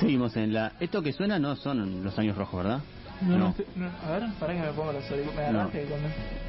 Seguimos 0.00 0.34
en 0.36 0.52
la... 0.54 0.72
Esto 0.80 1.02
que 1.02 1.12
suena 1.12 1.38
no 1.38 1.56
son 1.56 2.02
los 2.02 2.18
años 2.18 2.36
rojos, 2.36 2.64
¿verdad? 2.64 2.80
No, 3.22 3.36
no. 3.36 3.54
no, 3.76 3.90
a 4.06 4.18
ver, 4.18 4.30
para 4.38 4.54
que 4.54 4.60
me 4.60 4.72
pongo 4.72 4.92
los 4.92 5.10
auriculares. 5.10 5.36
Me 5.52 5.58
agarraste. 5.58 5.86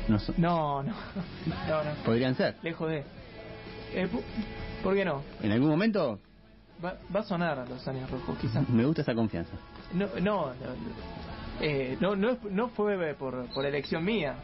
No 0.08 0.20
son- 0.20 0.35
No, 0.38 0.83
no. 0.83 0.94
No, 1.67 1.83
no. 1.83 1.92
Podrían 2.06 2.33
ser. 2.35 2.56
Lejos 2.63 2.90
de. 2.90 3.03
Eh, 3.94 4.08
¿Por 4.81 4.96
qué 4.96 5.03
no? 5.03 5.22
En 5.44 5.51
algún 5.51 5.69
momento 5.69 6.19
Va, 6.83 6.96
va 7.13 7.19
a 7.19 7.24
sonar 7.24 7.67
los 7.69 7.85
años 7.87 8.10
rojos, 8.10 8.37
quizás. 8.40 8.67
me 8.69 8.85
gusta 8.85 9.01
esa 9.01 9.13
confianza. 9.13 9.52
No, 9.94 10.08
no, 10.22 10.46
no, 10.47 10.54
eh, 11.60 11.97
no, 11.99 12.15
no, 12.15 12.38
no 12.49 12.70
fue 12.70 13.13
por, 13.15 13.46
por 13.54 13.65
elección 13.65 14.04
mía, 14.06 14.36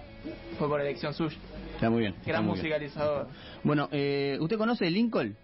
fue 0.60 0.68
por 0.68 0.82
elección 0.82 1.14
suya. 1.14 1.38
Está 1.76 1.90
muy 1.90 2.02
bien. 2.02 2.16
Gran 2.26 2.44
bien. 2.44 2.56
musicalizador. 2.58 3.28
Bueno, 3.64 3.88
eh, 3.92 4.38
¿usted 4.42 4.58
conoce 4.58 4.90
Lincoln? 4.92 5.36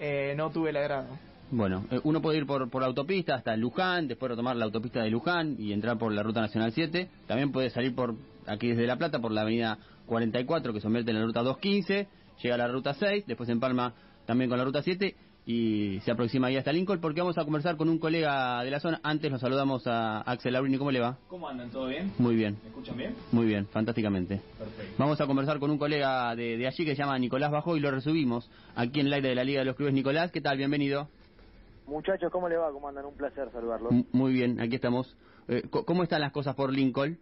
Eh, 0.00 0.34
no 0.36 0.50
tuve 0.50 0.70
el 0.70 0.76
agrado. 0.76 1.06
Bueno, 1.52 1.84
eh, 1.90 2.00
uno 2.04 2.22
puede 2.22 2.38
ir 2.38 2.46
por, 2.46 2.70
por 2.70 2.80
la 2.80 2.88
autopista 2.88 3.34
hasta 3.34 3.54
Luján, 3.56 4.08
después 4.08 4.30
retomar 4.30 4.56
la 4.56 4.64
autopista 4.64 5.02
de 5.02 5.10
Luján 5.10 5.56
y 5.58 5.74
entrar 5.74 5.98
por 5.98 6.10
la 6.10 6.22
Ruta 6.22 6.40
Nacional 6.40 6.72
7. 6.72 7.10
También 7.26 7.52
puede 7.52 7.68
salir 7.68 7.94
por 7.94 8.14
aquí 8.46 8.68
desde 8.68 8.86
La 8.86 8.96
Plata, 8.96 9.18
por 9.20 9.32
la 9.32 9.42
avenida 9.42 9.76
44, 10.06 10.72
que 10.72 10.80
se 10.80 10.84
convierte 10.84 11.10
en 11.10 11.18
la 11.20 11.26
Ruta 11.26 11.42
215, 11.42 12.08
llega 12.42 12.54
a 12.54 12.58
la 12.58 12.68
Ruta 12.68 12.94
6, 12.94 13.26
después 13.26 13.50
empalma 13.50 13.92
también 14.24 14.48
con 14.48 14.58
la 14.58 14.64
Ruta 14.64 14.80
7 14.82 15.14
y 15.44 15.98
se 16.04 16.10
aproxima 16.12 16.46
ahí 16.46 16.56
hasta 16.56 16.72
Lincoln 16.72 17.00
porque 17.00 17.20
vamos 17.20 17.36
a 17.36 17.44
conversar 17.44 17.76
con 17.76 17.90
un 17.90 17.98
colega 17.98 18.64
de 18.64 18.70
la 18.70 18.80
zona. 18.80 19.00
Antes 19.02 19.30
nos 19.30 19.42
saludamos 19.42 19.86
a 19.86 20.22
Axel 20.22 20.54
Laurini, 20.54 20.78
¿cómo 20.78 20.90
le 20.90 21.00
va? 21.00 21.18
¿Cómo 21.28 21.48
andan? 21.48 21.68
¿Todo 21.70 21.88
bien? 21.88 22.12
Muy 22.18 22.34
bien, 22.34 22.56
¿Me 22.62 22.68
escuchan 22.70 22.96
bien? 22.96 23.14
muy 23.30 23.44
bien, 23.44 23.66
fantásticamente. 23.66 24.40
Perfecto. 24.58 24.94
Vamos 24.96 25.20
a 25.20 25.26
conversar 25.26 25.58
con 25.58 25.70
un 25.70 25.76
colega 25.76 26.34
de, 26.34 26.56
de 26.56 26.66
allí 26.66 26.86
que 26.86 26.94
se 26.96 27.02
llama 27.02 27.18
Nicolás 27.18 27.50
Bajo 27.50 27.76
y 27.76 27.80
lo 27.80 27.90
resubimos 27.90 28.48
aquí 28.74 29.00
en 29.00 29.08
el 29.08 29.12
aire 29.12 29.28
de 29.30 29.34
la 29.34 29.44
Liga 29.44 29.58
de 29.60 29.66
los 29.66 29.76
Clubes. 29.76 29.92
Nicolás, 29.92 30.30
¿qué 30.30 30.40
tal? 30.40 30.56
Bienvenido. 30.56 31.08
Muchachos, 31.86 32.30
¿cómo 32.30 32.48
le 32.48 32.56
va? 32.56 32.70
¿Cómo 32.72 32.88
andan? 32.88 33.06
Un 33.06 33.16
placer 33.16 33.50
saludarlos. 33.52 33.92
M- 33.92 34.06
Muy 34.12 34.32
bien, 34.32 34.60
aquí 34.60 34.76
estamos. 34.76 35.16
Eh, 35.48 35.62
¿Cómo 35.70 36.02
están 36.02 36.20
las 36.20 36.32
cosas 36.32 36.54
por 36.54 36.70
Lincoln? 36.72 37.18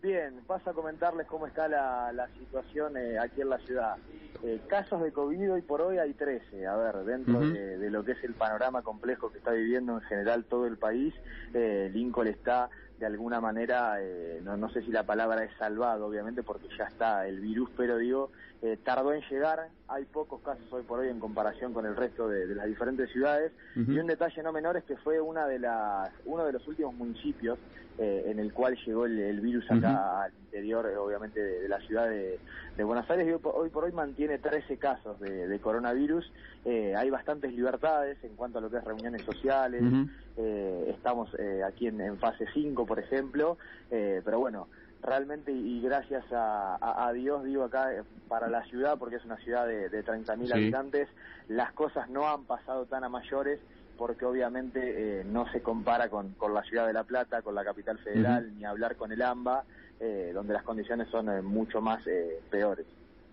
Bien, 0.00 0.42
paso 0.46 0.70
a 0.70 0.74
comentarles 0.74 1.26
cómo 1.26 1.46
está 1.46 1.68
la, 1.68 2.12
la 2.12 2.28
situación 2.38 2.96
eh, 2.96 3.18
aquí 3.18 3.40
en 3.40 3.48
la 3.50 3.58
ciudad. 3.58 3.96
Eh, 4.44 4.60
casos 4.68 5.02
de 5.02 5.12
COVID 5.12 5.52
hoy 5.52 5.62
por 5.62 5.80
hoy 5.82 5.98
hay 5.98 6.14
13. 6.14 6.66
A 6.66 6.76
ver, 6.76 6.94
dentro 7.04 7.40
de 7.78 7.90
lo 7.90 8.04
que 8.04 8.12
es 8.12 8.22
el 8.22 8.34
panorama 8.34 8.82
complejo 8.82 9.30
que 9.32 9.38
está 9.38 9.50
viviendo 9.50 9.94
en 9.94 10.00
general 10.02 10.44
todo 10.44 10.66
el 10.66 10.78
país, 10.78 11.12
eh, 11.52 11.90
Lincoln 11.92 12.28
está 12.28 12.70
de 12.98 13.06
alguna 13.06 13.40
manera, 13.40 13.96
eh, 14.00 14.40
no, 14.42 14.56
no 14.56 14.70
sé 14.70 14.82
si 14.82 14.90
la 14.92 15.04
palabra 15.04 15.42
es 15.44 15.50
salvado, 15.58 16.06
obviamente, 16.06 16.42
porque 16.44 16.68
ya 16.78 16.84
está 16.84 17.26
el 17.26 17.40
virus, 17.40 17.68
pero 17.76 17.96
digo, 17.96 18.30
eh, 18.62 18.76
tardó 18.84 19.12
en 19.12 19.22
llegar. 19.28 19.70
Hay 19.88 20.04
pocos 20.06 20.42
casos 20.42 20.70
hoy 20.72 20.82
por 20.82 21.00
hoy 21.00 21.08
en 21.08 21.18
comparación 21.18 21.72
con 21.72 21.86
el 21.86 21.96
resto 21.96 22.28
de, 22.28 22.46
de 22.46 22.54
las 22.54 22.66
diferentes 22.66 23.10
ciudades. 23.10 23.52
Y 23.74 23.98
un 23.98 24.06
detalle 24.06 24.42
no 24.42 24.52
menor 24.52 24.76
es 24.76 24.84
que 24.84 24.96
fue 24.98 25.20
una 25.20 25.46
de 25.46 25.58
las, 25.58 26.12
uno 26.24 26.44
de 26.44 26.52
los 26.52 26.66
últimos 26.68 26.94
municipios 26.94 27.58
eh, 27.96 28.24
en 28.26 28.38
el 28.38 28.52
cual 28.52 28.76
llegó 28.86 29.06
el, 29.06 29.18
el 29.18 29.40
virus 29.40 29.64
acá 29.70 30.22
al 30.24 30.34
interior, 30.36 30.86
eh, 30.86 30.96
obviamente, 30.96 31.42
de, 31.42 31.60
de 31.62 31.68
la 31.68 31.80
ciudad 31.80 32.08
de, 32.08 32.40
de 32.76 32.84
Buenos 32.84 33.08
Aires. 33.10 33.26
Y 33.26 33.32
hoy, 33.32 33.38
por- 33.70 33.84
hoy 33.84 33.92
mantiene 33.92 34.38
13 34.38 34.78
casos 34.78 35.18
de, 35.20 35.58
coronavirus. 35.60 36.32
Eh, 36.64 36.94
hay 36.96 37.10
bastantes 37.10 37.52
libertades 37.52 38.22
en 38.22 38.36
cuanto 38.36 38.58
a 38.58 38.60
lo 38.60 38.70
que 38.70 38.76
es 38.76 38.84
reuniones 38.84 39.24
sociales. 39.24 39.82
Ujú. 39.82 40.06
Eh, 40.36 40.92
estamos 40.94 41.28
eh, 41.38 41.62
aquí 41.66 41.88
en, 41.88 42.00
en 42.00 42.18
fase 42.18 42.44
5, 42.54 42.86
por 42.86 42.98
ejemplo. 43.00 43.58
Eh, 43.90 44.22
pero 44.24 44.38
bueno, 44.38 44.68
realmente 45.00 45.52
y 45.52 45.80
gracias 45.82 46.24
a, 46.32 46.76
a- 46.76 47.08
a 47.08 47.12
Dios, 47.12 47.44
digo 47.44 47.64
acá, 47.64 47.94
eh, 47.94 48.04
para 48.28 48.48
la 48.48 48.64
ciudad, 48.64 48.98
porque 48.98 49.16
es 49.16 49.24
una 49.24 49.38
ciudad 49.38 49.66
de, 49.66 49.88
de 49.90 50.04
30.000 50.04 50.46
Sí. 50.48 50.52
habitantes, 50.54 51.08
las 51.48 51.72
cosas 51.74 52.08
no 52.10 52.28
han 52.28 52.46
pasado 52.46 52.86
tan 52.86 53.04
a 53.04 53.08
mayores 53.08 53.60
porque 53.96 54.24
obviamente 54.26 55.20
eh, 55.20 55.24
no 55.24 55.46
se 55.52 55.62
compara 55.62 56.08
con, 56.08 56.34
con 56.34 56.54
la 56.54 56.62
ciudad 56.62 56.86
de 56.86 56.92
La 56.92 57.04
Plata, 57.04 57.42
con 57.42 57.54
la 57.54 57.64
capital 57.64 57.98
federal, 57.98 58.54
ni 58.56 58.64
hablar 58.64 58.96
con 58.96 59.12
el 59.12 59.22
AMBA, 59.22 59.66
eh, 59.98 60.30
donde 60.34 60.54
las 60.54 60.62
condiciones 60.64 61.08
son 61.10 61.28
eh, 61.28 61.42
mucho 61.42 61.80
más 61.80 62.06
eh, 62.06 62.44
peores. 62.50 62.86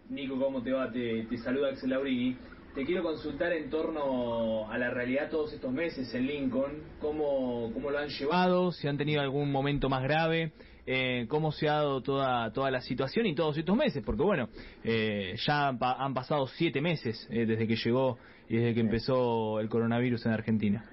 Nico, 0.09 0.39
¿cómo 0.39 0.63
te 0.63 0.71
va? 0.71 0.91
Te, 0.91 1.25
te 1.29 1.37
saluda 1.37 1.69
Axel 1.69 1.89
Laurini. 1.91 2.39
Te 2.75 2.83
quiero 2.85 3.03
consultar 3.03 3.53
en 3.53 3.69
torno 3.69 4.69
a 4.69 4.77
la 4.77 4.89
realidad 4.89 5.29
todos 5.29 5.53
estos 5.53 5.71
meses 5.71 6.13
en 6.13 6.27
Lincoln. 6.27 6.83
¿Cómo, 6.99 7.71
cómo 7.73 7.89
lo 7.89 7.99
han 7.99 8.09
llevado? 8.09 8.73
¿Si 8.73 8.85
han 8.85 8.97
tenido 8.97 9.21
algún 9.21 9.49
momento 9.49 9.87
más 9.87 10.03
grave? 10.03 10.51
Eh, 10.85 11.25
¿Cómo 11.29 11.53
se 11.53 11.69
ha 11.69 11.75
dado 11.75 12.01
toda, 12.01 12.51
toda 12.51 12.69
la 12.71 12.81
situación 12.81 13.27
y 13.27 13.33
todos 13.33 13.57
estos 13.57 13.77
meses? 13.77 14.03
Porque 14.05 14.23
bueno, 14.23 14.49
eh, 14.83 15.35
ya 15.47 15.69
han, 15.69 15.79
pa- 15.79 15.93
han 15.93 16.13
pasado 16.13 16.47
siete 16.47 16.81
meses 16.81 17.25
eh, 17.31 17.45
desde 17.45 17.65
que 17.65 17.77
llegó 17.77 18.17
y 18.49 18.57
desde 18.57 18.73
que 18.73 18.81
empezó 18.81 19.61
el 19.61 19.69
coronavirus 19.69 20.25
en 20.25 20.33
Argentina. 20.33 20.83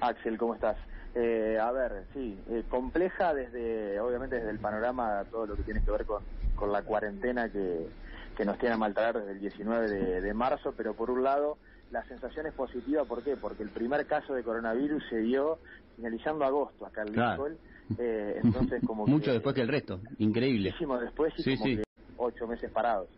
Axel, 0.00 0.36
¿cómo 0.36 0.54
estás? 0.56 0.76
Eh, 1.14 1.56
a 1.58 1.70
ver, 1.70 2.04
sí, 2.14 2.36
eh, 2.50 2.64
compleja 2.68 3.32
desde, 3.32 4.00
obviamente 4.00 4.36
desde 4.36 4.50
el 4.50 4.58
panorama, 4.58 5.24
todo 5.30 5.46
lo 5.46 5.56
que 5.56 5.62
tiene 5.62 5.82
que 5.82 5.90
ver 5.92 6.04
con, 6.04 6.24
con 6.56 6.72
la 6.72 6.82
cuarentena 6.82 7.48
que, 7.50 7.86
que 8.36 8.44
nos 8.44 8.58
tiene 8.58 8.74
a 8.74 8.78
maltratar 8.78 9.18
desde 9.20 9.32
el 9.32 9.40
19 9.40 9.88
de, 9.90 10.20
de 10.20 10.34
marzo, 10.34 10.74
pero 10.76 10.94
por 10.94 11.10
un 11.10 11.22
lado 11.22 11.58
la 11.90 12.04
sensación 12.08 12.46
es 12.46 12.52
positiva, 12.54 13.04
¿por 13.04 13.22
qué? 13.22 13.36
Porque 13.36 13.62
el 13.62 13.70
primer 13.70 14.06
caso 14.06 14.34
de 14.34 14.42
coronavirus 14.42 15.02
se 15.08 15.18
dio 15.18 15.58
finalizando 15.96 16.44
agosto 16.44 16.84
acá 16.84 17.02
en 17.02 17.12
Claro. 17.14 17.48
Lincoln, 17.48 17.58
eh, 17.98 18.40
entonces 18.42 18.82
como 18.86 19.06
Mucho 19.06 19.26
que- 19.26 19.32
después 19.32 19.54
que 19.54 19.62
el 19.62 19.68
resto. 19.68 20.00
Increíble. 20.18 20.70
muchísimo 20.70 20.98
después 20.98 21.32
y 21.38 21.42
Sí, 21.42 21.56
como 21.56 21.64
sí. 21.70 21.76
que 21.76 21.82
ocho 22.18 22.46
meses 22.46 22.70
parados. 22.70 23.08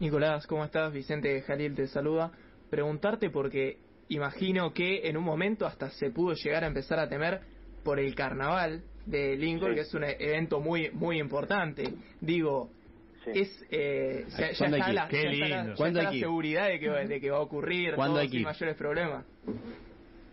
Nicolás, 0.00 0.46
¿cómo 0.46 0.64
estás? 0.64 0.92
Vicente 0.92 1.40
Jalil 1.42 1.74
te 1.74 1.86
saluda. 1.86 2.32
Preguntarte 2.70 3.30
porque 3.30 3.78
imagino 4.08 4.72
que 4.72 5.08
en 5.08 5.16
un 5.16 5.24
momento 5.24 5.66
hasta 5.66 5.90
se 5.90 6.10
pudo 6.10 6.34
llegar 6.34 6.64
a 6.64 6.66
empezar 6.66 6.98
a 6.98 7.08
temer 7.08 7.40
por 7.84 8.00
el 8.00 8.14
carnaval 8.14 8.82
de 9.06 9.36
Lincoln, 9.36 9.70
Sí. 9.70 9.74
que 9.76 9.80
es 9.82 9.94
un 9.94 10.04
evento 10.04 10.60
muy 10.60 10.90
muy 10.90 11.18
importante. 11.20 11.84
Digo, 12.20 12.70
Sí. 13.24 13.30
es 13.34 13.64
eh, 13.70 14.24
ya, 14.28 14.50
ya 14.50 14.58
¿Cuándo 14.58 14.76
hay 14.76 14.80
está, 14.80 14.90
que 14.90 14.92
la, 14.94 15.08
ya 15.10 15.30
está 15.30 15.46
la- 15.48 15.56
lindo. 15.56 15.70
ya 15.70 15.76
¿Cuándo 15.76 15.98
está 16.00 16.10
hay 16.10 16.16
la 16.20 16.26
seguridad 16.26 16.68
de 16.68 16.80
que, 16.80 16.88
va- 16.88 17.04
de 17.04 17.20
que 17.20 17.30
va 17.30 17.36
a 17.36 17.40
ocurrir 17.40 17.94
¿Cuándo 17.94 18.14
todo 18.16 18.22
que 18.24 18.30
sin 18.30 18.38
ir? 18.40 18.44
mayores 18.46 18.76
problemas. 18.76 19.24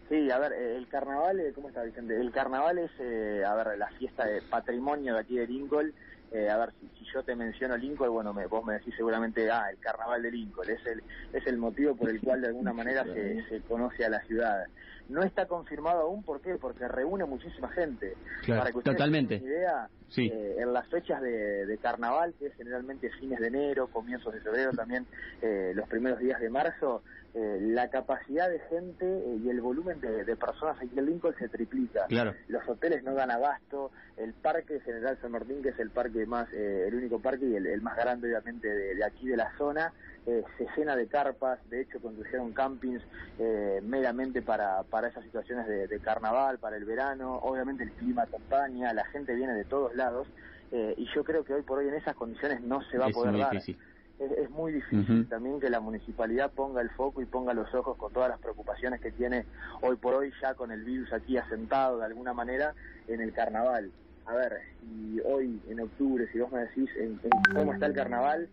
Sí, 0.10 0.32
a 0.32 0.40
ver, 0.40 0.54
eh, 0.54 0.76
el 0.76 0.88
carnaval, 0.88 1.40
eh, 1.40 1.52
¿cómo 1.54 1.68
está 1.70 1.84
Vicente? 1.84 2.16
El 2.20 2.32
carnaval 2.32 2.80
es, 2.80 2.92
eh, 3.00 3.44
a 3.46 3.54
ver, 3.54 3.78
la 3.78 3.88
fiesta 3.92 4.26
de 4.26 4.42
patrimonio 4.42 5.14
de 5.14 5.20
aquí 5.20 5.36
de 5.38 5.46
Lincoln. 5.46 5.94
Eh, 6.32 6.50
a 6.50 6.58
ver, 6.58 6.70
si 6.80 6.99
yo 7.14 7.24
te 7.24 7.36
menciono 7.36 7.76
Lincoln, 7.78 8.12
bueno, 8.12 8.34
me, 8.34 8.46
vos 8.48 8.66
me 8.66 8.74
decís 8.74 8.94
seguramente, 8.96 9.50
ah, 9.52 9.70
el 9.72 9.78
carnaval 9.80 10.22
de 10.22 10.32
Lincoln. 10.32 10.70
Es 10.70 10.86
el, 10.86 11.02
es 11.34 11.46
el 11.48 11.58
motivo 11.58 11.96
por 11.96 12.10
el 12.10 12.20
cual 12.22 12.42
de 12.42 12.48
alguna 12.48 12.74
manera 12.74 13.04
se, 13.06 13.44
se 13.50 13.62
conoce 13.62 14.06
a 14.06 14.10
la 14.10 14.22
ciudad. 14.22 14.66
No 15.10 15.24
está 15.24 15.48
confirmado 15.48 16.02
aún, 16.02 16.22
¿por 16.24 16.40
qué? 16.40 16.56
Porque 16.62 16.88
reúne 16.88 17.26
muchísima 17.26 17.68
gente. 17.70 18.14
Claro, 18.44 18.62
Para 18.62 18.72
que 18.72 18.78
ustedes 18.78 18.98
totalmente. 18.98 19.40
tengan 19.40 19.50
una 19.52 19.60
idea, 19.60 19.90
Sí. 20.10 20.28
eh, 20.32 20.56
en 20.60 20.72
las 20.74 20.88
fechas 20.88 21.22
de, 21.22 21.66
de 21.66 21.78
carnaval, 21.80 22.34
que 22.38 22.48
es 22.48 22.56
generalmente 22.56 23.10
fines 23.20 23.40
de 23.40 23.48
enero, 23.48 23.88
comienzos 23.88 24.34
de 24.34 24.42
febrero, 24.42 24.72
también 24.72 25.08
eh, 25.42 25.72
los 25.76 25.88
primeros 25.88 26.20
días 26.20 26.40
de 26.40 26.50
marzo, 26.50 27.02
eh, 27.36 27.58
la 27.62 27.90
capacidad 27.90 28.50
de 28.50 28.60
gente 28.72 29.06
eh, 29.06 29.40
y 29.44 29.50
el 29.50 29.62
volumen 29.62 30.00
de, 30.02 30.26
de 30.26 30.36
personas 30.36 30.78
aquí 30.78 30.98
en 30.98 31.06
Lincoln 31.08 31.36
se 31.38 31.48
triplica. 31.48 32.06
Claro. 32.08 32.34
Los 32.48 32.68
hoteles 32.68 33.04
no 33.04 33.14
dan 33.14 33.30
abasto, 33.32 33.92
el 34.18 34.34
parque 34.34 34.80
General 34.80 35.18
San 35.22 35.32
Martín, 35.32 35.62
que 35.62 35.70
es 35.70 35.80
el 35.80 35.92
parque 35.92 36.26
más, 36.26 36.52
eh, 36.54 36.86
el 36.88 36.96
único 37.00 37.20
parque 37.20 37.46
y 37.46 37.56
el, 37.56 37.66
el 37.68 37.82
más 37.82 37.98
grande 37.98 38.28
obviamente 38.28 38.68
de, 38.68 38.96
de 38.96 39.04
aquí 39.06 39.28
de 39.28 39.38
la 39.38 39.52
zona, 39.58 39.92
eh, 40.26 40.44
se 40.58 40.68
llena 40.78 40.96
de 40.96 41.08
carpas, 41.08 41.60
de 41.70 41.82
hecho 41.82 42.00
construyeron 42.00 42.54
campings 42.54 43.02
eh, 43.40 43.80
meramente 43.84 44.42
para, 44.42 44.84
para 44.84 45.08
esas 45.08 45.24
situaciones 45.24 45.68
de, 45.68 45.88
de 45.88 46.00
carnaval, 46.00 46.60
para 46.60 46.78
el 46.78 46.86
verano, 46.86 47.36
obviamente 47.38 47.84
el 47.84 47.92
clima 47.94 48.24
acompaña, 48.24 48.94
la 48.94 49.06
gente 49.06 49.34
viene 49.36 49.54
de 49.54 49.66
todos 49.66 49.96
lados, 49.96 50.28
eh, 50.72 50.94
y 50.98 51.08
yo 51.16 51.24
creo 51.24 51.44
que 51.44 51.54
hoy 51.54 51.64
por 51.64 51.80
hoy 51.80 51.88
en 51.88 51.96
esas 51.96 52.16
condiciones 52.16 52.62
no 52.62 52.82
se 52.84 52.98
va 52.98 53.08
Es 53.08 53.12
a 53.12 53.14
poder 53.16 53.32
muy 53.32 53.42
dar. 53.42 53.52
difícil. 53.52 53.78
Es, 54.20 54.32
es 54.34 54.50
muy 54.50 54.74
difícil 54.74 55.30
también 55.30 55.62
que 55.62 55.70
la 55.70 55.80
municipalidad 55.80 56.52
ponga 56.52 56.82
el 56.82 56.90
foco 56.90 57.22
y 57.22 57.26
ponga 57.26 57.54
los 57.54 57.74
ojos 57.74 57.96
con 57.98 58.12
todas 58.12 58.28
las 58.30 58.38
preocupaciones 58.40 59.00
que 59.00 59.14
tiene 59.14 59.46
hoy 59.82 59.96
por 59.96 60.14
hoy 60.14 60.34
ya 60.42 60.56
con 60.56 60.72
el 60.72 60.84
virus 60.84 61.14
aquí 61.14 61.38
asentado 61.38 62.00
de 62.00 62.06
alguna 62.06 62.34
manera 62.34 62.74
en 63.08 63.22
el 63.22 63.32
carnaval. 63.32 63.92
A 64.30 64.36
ver, 64.36 64.60
y 64.84 65.20
hoy 65.22 65.60
en 65.68 65.80
octubre, 65.80 66.28
si 66.32 66.40
vos 66.40 66.52
me 66.52 66.60
decís 66.60 66.88
en, 67.00 67.20
en 67.24 67.56
cómo 67.56 67.74
está 67.74 67.88
el 67.88 67.96
carnaval, 67.96 68.48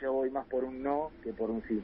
yo 0.00 0.12
voy 0.12 0.30
más 0.30 0.46
por 0.46 0.62
un 0.62 0.80
no 0.80 1.10
que 1.24 1.32
por 1.32 1.50
un 1.50 1.62
sí. 1.66 1.80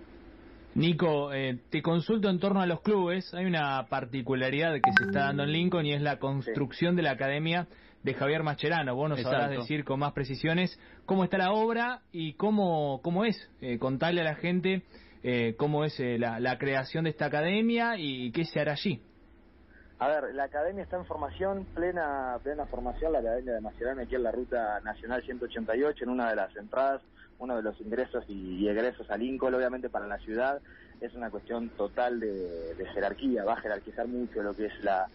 Nico, 0.77 1.33
eh, 1.33 1.59
te 1.69 1.83
consulto 1.83 2.31
en 2.31 2.39
torno 2.39 2.61
a 2.61 2.67
los 2.67 2.83
clubes. 2.83 3.35
Hay 3.35 3.45
una 3.47 3.89
particularidad 3.89 4.75
que 4.75 4.93
se 4.93 5.05
está 5.07 5.25
dando 5.25 5.43
en 5.43 5.53
Lincoln 5.53 5.85
y 5.85 5.93
es 5.93 6.01
la 6.01 6.21
construcción 6.21 6.95
de 6.95 7.03
la 7.03 7.11
academia 7.11 7.67
de 8.05 8.15
Javier 8.15 8.45
Mascherano. 8.45 8.95
Vos 8.95 9.11
nos 9.11 9.21
sabrás 9.21 9.47
Exacto. 9.51 9.63
decir 9.63 9.85
con 9.85 9.99
más 9.99 10.13
precisiones 10.13 10.79
cómo 11.05 11.25
está 11.25 11.37
la 11.37 11.53
obra 11.53 12.03
y 12.13 12.35
cómo, 12.35 13.01
cómo 13.03 13.25
es. 13.25 13.51
Eh, 13.61 13.79
contarle 13.79 14.21
a 14.21 14.25
la 14.25 14.37
gente 14.37 14.85
eh, 15.25 15.57
cómo 15.59 15.85
es 15.85 15.99
eh, 15.99 16.17
la, 16.17 16.39
la 16.39 16.59
creación 16.59 17.05
de 17.05 17.11
esta 17.11 17.27
academia 17.27 17.97
y 17.99 18.31
qué 18.31 18.45
se 18.45 18.61
hará 18.61 18.73
allí. 18.73 19.01
A 20.03 20.09
ver, 20.09 20.35
la 20.35 20.43
academia 20.43 20.83
está 20.83 20.97
en 20.97 21.05
formación, 21.05 21.65
plena 21.77 22.37
plena 22.43 22.67
formación, 22.67 23.13
la 23.13 23.21
academia 23.21 23.53
de 23.53 23.61
Mascherano 23.61 24.03
aquí 24.03 24.17
en 24.17 24.25
la 24.25 24.33
ruta 24.33 24.81
nacional 24.81 25.23
188, 25.23 26.03
en 26.03 26.11
una 26.11 26.29
de 26.29 26.35
las 26.35 26.57
entradas, 26.57 27.03
uno 27.39 27.55
de 27.55 27.63
los 27.63 27.81
ingresos 27.81 28.25
y, 28.27 28.57
y 28.57 28.69
egresos 28.69 29.09
a 29.13 29.17
Lincoln, 29.17 29.55
obviamente 29.55 29.89
para 29.91 30.09
la 30.09 30.19
ciudad. 30.19 30.61
es 31.01 31.15
una 31.15 31.31
cuestión 31.31 31.69
total 31.69 32.19
de, 32.19 32.85
jerarquía, 32.93 33.45
va 33.45 33.53
a 33.53 33.61
jerarquizar 33.61 34.09
mucho 34.09 34.43
lo 34.43 34.57
que 34.57 34.67
es 34.67 34.83
la, 34.83 35.07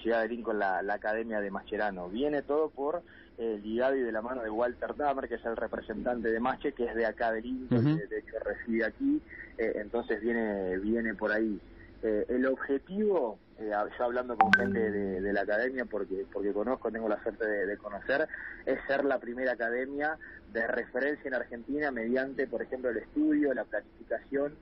ciudad 0.00 0.22
de 0.22 0.28
Lincoln, 0.28 0.60
la, 0.60 0.78
Academia 0.88 1.40
de 1.40 1.50
Mascherano. 1.50 2.08
Viene 2.08 2.42
todo 2.42 2.70
por 2.70 3.02
el 3.38 3.60
ligado 3.60 3.96
y 3.96 4.02
de 4.02 4.12
la 4.12 4.22
mano 4.22 4.44
de 4.44 4.50
Walter 4.50 4.94
Dahmer, 4.94 5.28
que 5.28 5.34
es 5.34 5.44
el 5.46 5.56
representante 5.56 6.30
de 6.30 6.38
Mache, 6.38 6.74
que 6.74 6.84
es 6.84 6.94
de 6.94 7.06
acá 7.06 7.32
de 7.32 7.42
Lincoln, 7.42 7.96
de, 7.96 8.18
hecho 8.18 8.38
reside 8.44 8.84
aquí, 8.84 9.20
eh, 9.58 9.72
entonces 9.82 10.20
viene, 10.20 10.78
viene 10.78 11.16
por 11.16 11.32
ahí. 11.32 11.60
Eh, 12.02 12.26
el 12.28 12.46
objetivo, 12.46 13.38
eh, 13.58 13.72
yo 13.98 14.04
hablando 14.04 14.36
con 14.36 14.52
gente 14.52 14.90
de, 14.90 15.32
la 15.32 15.40
academia, 15.40 15.84
porque, 15.84 16.24
porque 16.32 16.52
conozco, 16.52 16.92
tengo 16.92 17.08
la 17.08 17.20
suerte 17.22 17.44
de, 17.44 17.76
conocer, 17.76 18.28
es 18.66 18.78
ser 18.86 19.04
la 19.04 19.18
primera 19.18 19.52
academia 19.52 20.16
de 20.52 20.66
referencia 20.68 21.26
en 21.26 21.34
Argentina 21.34 21.90
mediante, 21.90 22.46
por 22.46 22.62
ejemplo, 22.62 22.90
el 22.90 22.98
estudio, 22.98 23.52
la 23.52 23.64
planificación 23.64 24.54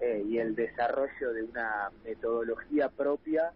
eh, 0.00 0.22
y 0.28 0.38
el 0.38 0.54
desarrollo 0.54 1.32
de 1.32 1.42
una 1.44 1.90
metodología 2.04 2.88
propia 2.88 3.52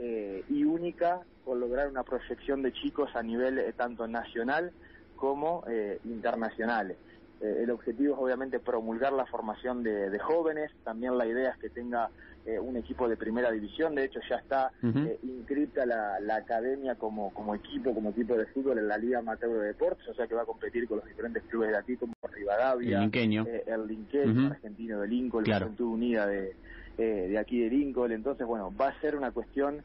y 0.00 0.62
única 0.62 1.22
con 1.44 1.58
lograr 1.58 1.88
una 1.88 2.04
proyección 2.04 2.62
de 2.62 2.72
chicos 2.72 3.10
a 3.16 3.22
nivel 3.24 3.74
tanto 3.76 4.06
nacional 4.06 4.70
como 5.16 5.64
internacional. 6.04 6.94
El 7.40 7.70
objetivo 7.70 8.14
es 8.14 8.20
obviamente 8.20 8.58
promulgar 8.58 9.12
la 9.12 9.26
formación 9.26 9.82
de, 9.82 10.10
de 10.10 10.18
jóvenes, 10.18 10.72
también 10.84 11.16
la 11.16 11.26
idea 11.26 11.50
es 11.50 11.58
que 11.58 11.70
tenga 11.70 12.10
eh, 12.48 12.58
un 12.58 12.78
equipo 12.78 13.06
de 13.06 13.18
primera 13.18 13.50
división, 13.50 13.94
de 13.94 14.06
hecho 14.06 14.20
ya 14.26 14.36
está 14.36 14.72
eh, 14.82 15.18
inscrita 15.22 15.84
la, 15.84 16.16
academia 16.34 16.94
como, 16.94 17.30
como 17.34 17.54
equipo, 17.54 17.92
como 17.92 18.08
equipo 18.08 18.36
de 18.36 18.46
fútbol 18.46 18.78
en 18.78 18.88
la 18.88 18.96
Liga 18.96 19.18
Amateur 19.18 19.50
de 19.60 19.66
Deportes, 19.66 20.08
o 20.08 20.14
sea 20.14 20.26
que 20.26 20.34
va 20.34 20.42
a 20.42 20.46
competir 20.46 20.88
con 20.88 20.96
los 20.96 21.06
diferentes 21.06 21.42
clubes 21.42 21.72
de 21.72 21.76
aquí 21.76 21.96
como 21.96 22.14
Rivadavia, 22.32 22.96
el 22.96 23.02
Linqueño, 23.02 23.44
eh, 23.46 23.64
el 23.66 24.46
argentino 24.50 25.00
de 25.00 25.08
Lincoln, 25.08 25.44
la 25.46 25.58
Juventud 25.58 25.92
Unida 25.92 26.26
de, 26.26 26.56
de 27.02 27.38
aquí 27.38 27.60
de 27.60 27.70
Lincoln, 27.70 28.12
entonces 28.12 28.46
bueno, 28.46 28.74
va 28.78 28.88
a 28.88 29.00
ser 29.00 29.14
una 29.16 29.30
cuestión 29.30 29.82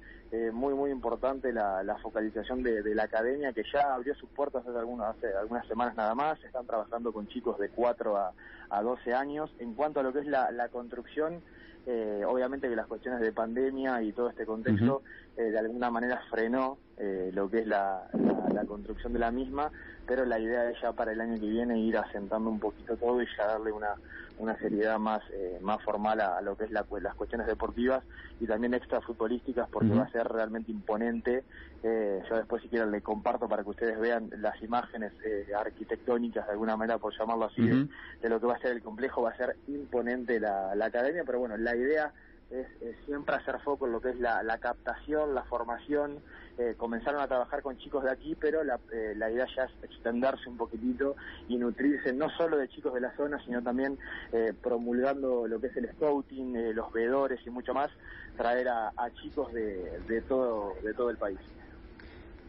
muy 0.51 0.74
muy 0.74 0.89
importante 0.89 1.54
la, 1.54 1.98
focalización 2.01 2.63
de, 2.63 2.95
la 2.95 3.04
academia 3.04 3.54
que 3.54 3.63
ya 3.71 3.94
abrió 3.94 4.15
sus 4.15 4.30
puertas 4.30 4.65
hace 4.65 4.80
algunas, 4.80 5.15
hace 5.15 5.27
algunas 5.36 5.68
semanas 5.68 5.95
nada 5.95 6.15
más, 6.15 6.44
están 6.44 6.65
trabajando 6.65 7.13
con 7.13 7.27
chicos 7.27 7.60
de 7.60 7.69
4 7.69 8.18
a, 8.18 8.33
a 8.69 8.81
12 8.81 9.13
años. 9.13 9.51
En 9.60 9.75
cuanto 9.75 10.00
a 10.00 10.04
lo 10.04 10.12
que 10.12 10.19
es 10.19 10.25
la, 10.25 10.51
la 10.51 10.69
construcción, 10.69 11.44
eh, 11.86 12.24
obviamente 12.25 12.69
que 12.69 12.75
las 12.77 12.88
cuestiones 12.88 13.19
de 13.19 13.33
pandemia 13.33 14.01
y 14.01 14.13
todo 14.13 14.30
este 14.30 14.45
contexto 14.45 15.01
eh, 15.38 15.44
de 15.44 15.59
alguna 15.59 15.89
manera 15.89 16.21
frenó 16.30 16.77
eh, 16.97 17.31
lo 17.33 17.50
que 17.50 17.59
es 17.59 17.68
la, 17.68 18.07
la, 18.53 18.65
construcción 18.65 19.13
de 19.13 19.19
la 19.19 19.31
misma, 19.31 19.71
pero 20.06 20.25
la 20.25 20.39
idea 20.39 20.69
es 20.69 20.80
ya 20.81 20.94
para 20.94 21.12
el 21.12 21.21
año 21.21 21.39
que 21.39 21.47
viene 21.47 21.80
ir 21.80 21.97
asentando 21.97 22.50
un 22.50 22.59
poquito 22.59 22.95
todo 22.97 23.21
y 23.21 23.27
ya 23.38 23.47
darle 23.47 23.71
una, 23.71 23.95
una 24.38 24.57
seriedad 24.57 25.00
más 25.00 25.21
eh, 25.31 25.59
más 25.62 25.81
formal 25.83 26.19
a, 26.21 26.41
lo 26.41 26.56
que 26.56 26.65
es 26.65 26.71
la, 26.71 26.85
las 27.01 27.15
cuestiones 27.15 27.47
deportivas 27.47 28.03
y 28.39 28.45
también 28.45 28.74
extra 28.74 29.01
futbolísticas 29.01 29.68
porque 29.69 29.89
va 29.89 30.03
a 30.03 30.12
ser 30.12 30.27
realmente 30.27 30.71
imponente. 30.71 31.44
Eh, 31.83 32.21
yo 32.29 32.38
después 32.38 32.62
si 32.62 32.69
quieren 32.69 32.91
le 32.91 33.01
comparto 33.01 33.47
para 33.47 33.63
que 33.63 33.69
ustedes 33.69 34.00
vean 34.00 34.29
las 34.38 34.62
imágenes 34.62 35.13
eh, 35.25 35.47
arquitectónicas 35.57 36.45
de 36.45 36.51
alguna 36.53 36.77
manera 36.77 36.97
por 36.97 37.18
llamarlo 37.18 37.45
así 37.45 37.62
de, 37.62 38.29
lo 38.29 38.39
que 38.39 38.47
va 38.47 38.56
a 38.56 38.59
ser 38.59 38.71
el 38.71 38.81
complejo. 38.81 39.21
Va 39.21 39.31
a 39.31 39.38
ser 39.38 39.56
imponente 39.68 40.39
la, 40.39 40.75
la 40.75 40.86
academia, 40.86 41.24
pero 41.25 41.39
bueno, 41.39 41.57
la 41.57 41.75
idea 41.75 42.13
es, 42.53 42.95
siempre 43.05 43.35
hacer 43.35 43.59
foco 43.59 43.85
en 43.85 43.94
lo 43.94 44.01
que 44.01 44.09
es 44.09 44.19
la, 44.19 44.57
captación, 44.59 45.33
la 45.33 45.44
formación. 45.44 46.19
Eh, 46.57 46.75
comenzaron 46.77 47.21
a 47.21 47.27
trabajar 47.27 47.61
con 47.63 47.77
chicos 47.77 48.03
de 48.03 48.11
aquí, 48.11 48.35
pero 48.35 48.63
la, 48.63 48.79
eh, 48.91 49.13
la, 49.15 49.31
idea 49.31 49.47
ya 49.55 49.63
es 49.63 49.71
extenderse 49.83 50.47
un 50.47 50.57
poquitito 50.57 51.15
y 51.50 51.57
nutrirse 51.57 52.13
no 52.13 52.29
solo 52.29 52.57
de 52.57 52.67
chicos 52.69 52.94
de 52.94 53.01
la 53.01 53.15
zona, 53.15 53.44
sino 53.44 53.61
también 53.63 53.97
eh, 54.31 54.53
promulgando 54.61 55.47
lo 55.47 55.59
que 55.59 55.67
es 55.67 55.77
el 55.77 55.89
scouting, 55.94 56.75
los 56.75 56.91
veedores 56.94 57.39
y 57.45 57.50
mucho 57.50 57.73
más, 57.73 57.89
traer 58.38 58.67
a, 58.69 58.91
chicos 59.21 59.51
de, 59.51 60.00
de, 60.07 60.21
todo, 60.21 60.75
de 60.83 60.94
todo 60.94 61.09
el 61.09 61.17
país. 61.17 61.39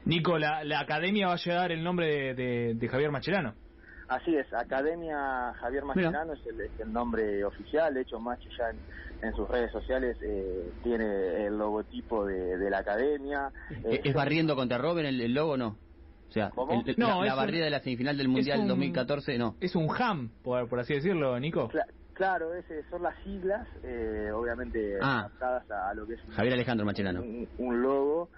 Nico, 0.05 0.39
la, 0.39 0.61
academia 0.79 1.29
va 1.29 1.35
a 1.35 1.39
llevar 1.39 1.73
el 1.73 1.83
nombre 1.83 2.35
de, 2.35 2.89
Javier 2.91 3.11
Macherano. 3.11 3.55
Así 4.09 4.37
es, 4.37 4.53
Academia 4.53 5.55
Javier 5.61 5.85
Macherano 5.85 6.35
es 6.35 6.41
el, 6.79 6.93
nombre 6.93 7.45
oficial, 7.45 7.95
de 7.95 8.03
hecho 8.03 8.21
Mache 8.21 8.49
ya 8.57 8.71
en, 8.71 8.77
en 9.27 9.35
sus 9.35 9.49
redes 9.49 9.73
sociales 9.73 10.17
eh, 10.23 10.71
tiene 10.83 11.47
el 11.47 11.57
logotipo 11.57 12.27
de, 12.27 12.71
la 12.71 12.79
academia. 12.79 13.51
¿Es 13.85 14.05
eh, 14.05 14.13
barriendo 14.13 14.55
contra 14.57 14.79
Robin 14.79 15.07
el, 15.07 15.33
logo 15.33 15.57
no? 15.57 15.79
O 16.29 16.33
sea, 16.35 16.51
no, 16.97 17.25
la, 17.25 17.35
barrida 17.35 17.65
de 17.65 17.71
la 17.71 17.81
semifinal 17.81 18.17
del 18.17 18.29
Mundial 18.29 18.67
2014 18.67 19.39
no. 19.39 19.57
Es 19.61 19.77
un 19.77 19.89
ham, 19.97 20.31
por, 20.43 20.69
por 20.69 20.81
así 20.81 20.95
decirlo, 20.95 21.39
Nico. 21.39 21.71
claro, 22.13 22.51
son 22.91 23.03
las 23.03 23.15
siglas, 23.23 23.67
eh, 23.85 24.31
obviamente 24.35 24.99
ah. 25.01 25.21
adaptadas 25.21 25.71
a, 25.71 25.95
lo 25.95 26.07
que 26.07 26.15
es 26.15 26.21
Javier 26.31 26.55
Alejandro 26.55 26.85
Machenano. 26.85 27.23
Un, 27.59 27.83
logo. 27.83 28.31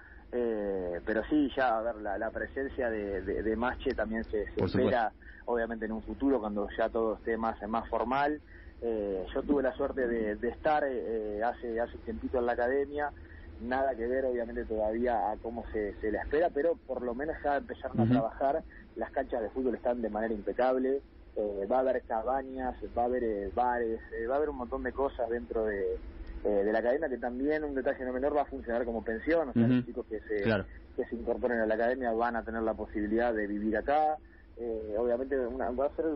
Pero 1.06 1.23
sí, 1.31 1.49
ya 1.56 1.79
a 1.79 1.82
ver, 1.82 1.94
la, 1.97 2.31
presencia 2.31 2.91
de, 2.91 3.23
de, 3.23 3.56
Mache 3.56 3.94
también 3.94 4.25
se, 4.25 4.43
espera, 4.56 5.12
obviamente 5.44 5.87
en 5.87 5.93
un 5.93 6.03
futuro, 6.03 6.41
cuando 6.41 6.69
ya 6.76 6.88
todo 6.88 7.14
esté 7.14 7.37
más, 7.37 7.56
más 7.69 7.88
formal. 7.88 8.41
Eh, 8.82 9.25
yo 9.32 9.43
tuve 9.43 9.62
la 9.62 9.73
suerte 9.75 10.06
de, 10.06 10.49
estar 10.49 10.85
eh, 10.85 11.41
hace 11.43 11.81
hace 11.81 11.97
tiempito 11.99 12.38
en 12.38 12.47
la 12.47 12.53
academia, 12.53 13.12
nada 13.62 13.94
que 13.94 14.06
ver 14.06 14.25
obviamente 14.26 14.64
todavía 14.64 15.31
a 15.31 15.37
cómo 15.37 15.64
se, 15.73 15.94
se 16.00 16.11
le 16.11 16.19
espera, 16.19 16.50
pero 16.53 16.75
por 16.87 17.00
lo 17.03 17.14
menos 17.14 17.37
ya 17.43 17.56
empezaron 17.56 18.00
a 18.00 18.11
trabajar, 18.11 18.64
las 18.97 19.11
canchas 19.12 19.41
de 19.43 19.50
fútbol 19.50 19.76
están 19.76 20.02
de 20.02 20.11
manera 20.11 20.35
impecable, 20.35 21.02
eh, 21.37 21.67
va 21.70 21.76
a 21.76 21.81
haber 21.81 22.02
cabañas, 22.02 22.75
va 22.99 23.02
a 23.02 23.06
haber 23.06 23.52
bares, 23.52 24.00
va 24.29 24.35
a 24.35 24.37
haber 24.38 24.50
un 24.50 24.56
montón 24.56 24.82
de 24.82 24.93
cosas 24.93 25.31
dentro 25.31 25.64
de, 25.64 25.99
de 26.48 26.72
la 26.72 26.78
academia 26.78 27.08
que 27.08 27.19
también, 27.19 27.64
un 27.64 27.75
detalle 27.75 28.04
no 28.04 28.12
menor, 28.12 28.37
va 28.37 28.43
a 28.43 28.46
funcionar 28.46 28.84
como 28.84 29.02
pensión, 29.02 29.48
o 29.48 29.52
sea, 29.52 29.66
los 29.66 29.84
chicos 29.84 30.06
que 30.06 30.20
se, 30.20 30.44
que 30.96 31.04
se 31.06 31.16
incorporen 31.16 31.60
a 31.60 31.66
la 31.66 31.75
academia 31.75 32.12
van 32.12 32.37
a 32.37 32.44
tener 32.44 32.62
la 32.62 32.75
posibilidad 32.75 33.34
de 33.34 33.46
vivir 33.46 33.76
acá, 33.76 34.16
obviamente 34.96 35.38
una, 35.38 35.70
va 35.70 35.87
a 35.87 35.96
ser 35.96 36.06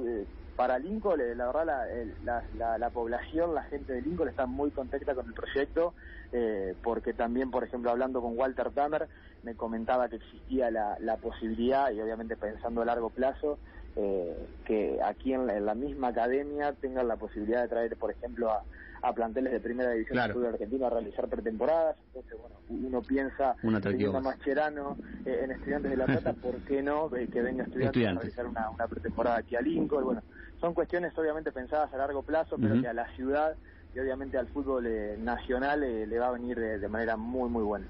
para 0.61 0.79
Lincoln, 0.79 1.23
eh, 1.23 1.35
la 1.35 1.47
verdad, 1.47 1.88
la, 2.23 2.79
la, 2.79 2.91
población, 2.91 3.55
la 3.55 3.62
gente 3.62 3.94
de 3.94 4.03
Lincoln 4.03 4.29
está 4.29 4.44
muy 4.44 4.71
contenta 4.71 5.15
con 5.15 5.27
el 5.27 5.32
proyecto, 5.32 5.94
eh, 6.33 6.75
porque 6.83 7.15
también, 7.15 7.50
por 7.50 7.65
ejemplo, 7.65 7.91
hablando 7.91 8.21
con 8.21 8.38
Walter 8.38 8.71
Tamer, 8.71 9.09
me 9.43 9.55
comentaba 9.55 10.11
que 10.11 10.17
existía 10.17 10.71
la, 10.71 10.99
la 11.00 11.17
posibilidad, 11.17 11.91
y 11.93 12.03
obviamente 12.03 12.37
pensando 12.37 12.83
a 12.83 12.85
largo 12.85 13.09
plazo, 13.09 13.59
eh, 14.02 14.47
que 14.64 14.99
aquí 15.05 15.32
en 15.35 15.47
la, 15.47 15.75
misma 15.75 16.08
academia 16.08 16.73
tengan 16.73 17.08
la 17.08 17.17
posibilidad 17.17 17.62
de 17.62 17.69
traer, 17.69 17.97
por 17.97 18.11
ejemplo, 18.11 18.50
a, 18.50 18.62
a 19.02 19.12
planteles 19.12 19.52
de 19.52 19.61
primera 19.61 19.91
división 19.91 20.19
del 20.19 20.32
fútbol 20.32 20.55
argentino 20.55 20.87
a 20.87 20.91
realizar 20.91 21.29
pretemporadas. 21.29 21.97
Entonces, 22.06 22.38
bueno, 22.41 22.56
uno 22.69 23.02
piensa, 23.02 23.57
un 23.62 24.23
Mascherano 24.23 24.97
en 25.25 25.50
Estudiantes 25.50 25.90
de 25.90 25.97
La 25.97 26.07
Plata, 26.07 26.33
¿por 26.33 26.57
qué 26.64 26.83
no 26.83 27.11
que 27.11 27.42
venga 27.42 27.64
estudiantes, 27.64 28.07
a 28.07 28.12
realizar 28.12 28.47
una, 28.47 28.71
una 28.71 28.87
pretemporada 28.87 29.38
aquí 29.38 29.57
a 29.57 29.61
Lincoln? 29.61 30.04
Bueno, 30.04 30.23
son 30.61 30.75
cuestiones 30.75 31.16
obviamente 31.19 31.52
pensadas 31.52 31.92
a 31.92 31.97
largo 31.97 32.23
plazo, 32.23 32.57
pero 32.61 32.80
que 32.80 32.88
a 32.88 32.92
la 32.92 33.07
ciudad 33.16 33.57
y 33.95 33.99
obviamente 33.99 34.38
al 34.38 34.47
fútbol 34.49 34.87
eh, 34.87 35.16
nacional 35.19 35.83
eh, 35.83 36.07
le 36.07 36.19
va 36.19 36.28
a 36.28 36.33
venir 36.33 36.59
de, 36.59 36.88
manera 36.88 37.16
muy, 37.16 37.50
muy 37.50 37.64
buena. 37.64 37.87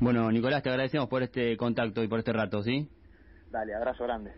Bueno, 0.00 0.30
Nicolás, 0.30 0.62
te 0.62 0.70
agradecemos 0.70 1.08
por 1.08 1.22
este 1.22 1.56
contacto 1.56 2.02
y 2.02 2.08
por 2.08 2.18
este 2.18 2.32
rato, 2.32 2.62
¿sí? 2.62 2.88
Dale, 3.50 3.74
abrazo 3.74 4.04
grande. 4.04 4.32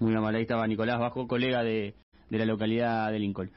Muy 0.00 0.14
amable, 0.14 0.38
ahí 0.38 0.42
estaba 0.42 0.66
Nicolás 0.66 0.98
Bajo, 0.98 1.28
colega 1.28 1.62
de, 1.62 1.94
de 2.30 2.38
la 2.38 2.46
localidad 2.46 3.12
de 3.12 3.18
Lincoln. 3.18 3.50